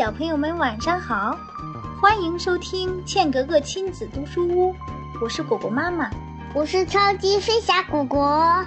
[0.00, 1.36] 小朋友们晚上好，
[2.00, 4.74] 欢迎收听茜格格亲子读书屋，
[5.20, 6.08] 我是果果妈妈，
[6.54, 8.64] 我是超级飞侠果果。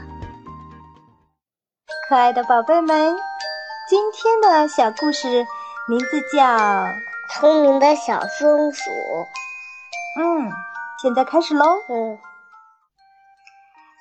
[2.08, 3.18] 可爱的宝贝们，
[3.90, 5.48] 今天的小故事
[5.89, 6.46] 名字叫
[7.34, 8.91] 《聪明的小松鼠》。
[10.21, 10.52] 嗯，
[11.02, 11.65] 现在开始喽。
[11.89, 12.20] 嗯，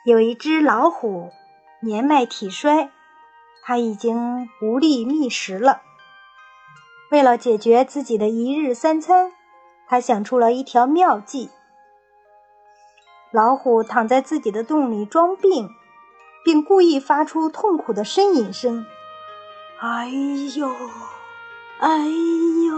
[0.05, 1.33] 有一只老虎，
[1.81, 2.91] 年迈体衰，
[3.65, 5.81] 它已经无力觅食了。
[7.13, 9.33] 为了解决自己的一日三餐，
[9.87, 11.51] 他想出了一条妙计。
[13.31, 15.69] 老虎躺在自己的洞里装病，
[16.43, 18.87] 并故意发出痛苦的呻吟声
[19.79, 20.09] ：“哎
[20.57, 20.75] 呦，
[21.81, 22.75] 哎呦！”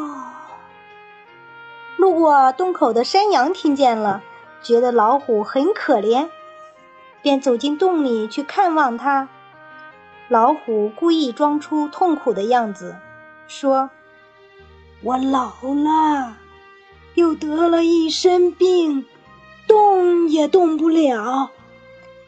[1.96, 4.20] 路过洞口的山羊听见了，
[4.60, 6.28] 觉得老虎很可怜，
[7.22, 9.28] 便走进洞里去看望它。
[10.26, 12.96] 老虎故意装出痛苦的样子，
[13.46, 13.90] 说。
[15.04, 16.38] 我老了，
[17.12, 19.04] 又得了一身病，
[19.68, 21.50] 动也动不了。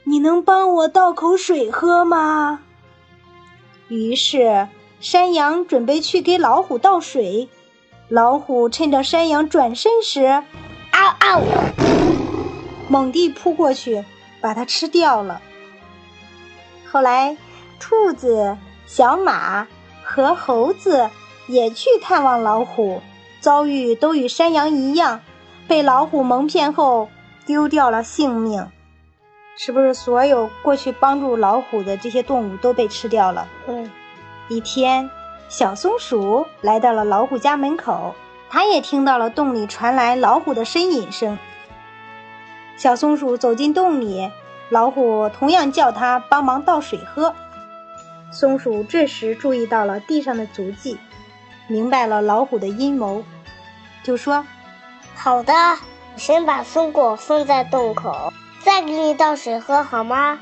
[0.05, 2.61] 你能帮我倒口水喝吗？
[3.89, 4.69] 于是，
[5.01, 7.49] 山羊准备去给老虎倒水。
[8.11, 10.43] 老虎趁着山羊转身时，
[10.93, 11.43] 嗷嗷，
[12.91, 14.05] 猛地扑过去，
[14.43, 15.41] 把它吃掉了。
[16.93, 17.39] 后来，
[17.81, 19.67] 兔子、小马
[20.05, 21.09] 和猴子。
[21.47, 23.01] 也去探望老虎，
[23.41, 25.21] 遭遇都与山羊一样，
[25.69, 27.09] 被老虎蒙骗后
[27.45, 28.69] 丢掉了性命。
[29.57, 33.49] 是不是所有过去帮助老虎的这些动物都被吃掉了？
[33.67, 33.91] 嗯。
[34.49, 35.11] 一天，
[35.49, 38.15] 小松鼠来到了老虎家门口，
[38.51, 41.39] 它也听到了洞里传来老虎的呻吟声。
[42.77, 44.31] 小松鼠走进洞里，
[44.69, 47.35] 老虎同样叫它帮忙倒水喝。
[48.31, 50.99] 松鼠这时注意到了地上的足迹。
[51.69, 53.25] 明白了老虎的阴谋，
[54.03, 54.47] 就说
[55.17, 58.33] ：“好的，我先把松果放在洞口，
[58.63, 60.39] 再给你倒水喝，好吗？”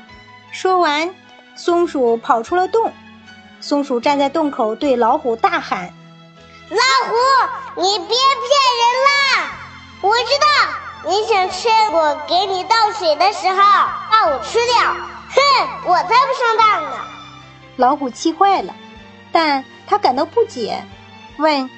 [0.51, 1.13] 说完，
[1.55, 2.93] 松鼠跑出了洞。
[3.59, 5.91] 松鼠站在洞口，对老虎大喊
[6.69, 6.77] ：“老
[7.09, 9.51] 虎，你别骗人啦！
[10.01, 13.55] 我知道你想趁我给你倒水的时候
[14.11, 14.93] 把我吃掉。
[14.93, 16.97] 哼，我才不上当呢！”
[17.77, 18.75] 老虎气坏了，
[19.31, 20.85] 但他感到不解。
[21.37, 21.69] 问：“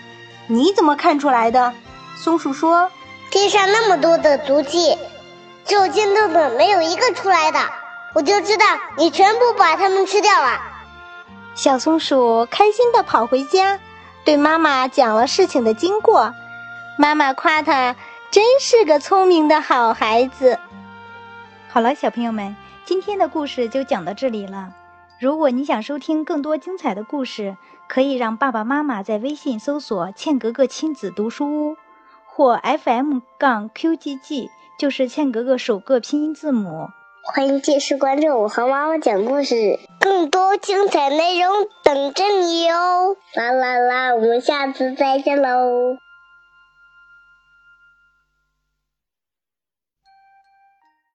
[0.47, 1.73] 你怎么看出来的？”
[2.17, 2.91] 松鼠说
[3.31, 4.97] ：“地上那么多的足迹，
[5.65, 7.59] 只有尖洞的没有一个出来的，
[8.13, 8.65] 我就知道
[8.97, 10.59] 你全部把它们吃掉了。”
[11.55, 13.79] 小松鼠开心地跑回家，
[14.23, 16.33] 对妈妈讲了事情的经过。
[16.99, 17.95] 妈妈夸它
[18.31, 20.59] 真是个聪明的好孩子。
[21.69, 24.69] 好了，小朋友们，今天的故事就讲到这里了。
[25.19, 27.57] 如果你想收听更多精彩的故事，
[27.89, 31.77] 可以让爸爸妈妈在微信搜索“茜格格亲子读书屋”
[32.27, 36.89] 或 FM 杠 QGG，就是茜格格首个拼音字母。
[37.33, 41.51] 欢迎继续关注我和妈妈讲故事，更多精彩内容
[41.83, 43.17] 等着你哟！
[43.33, 45.97] 啦啦啦，我们下次再见喽！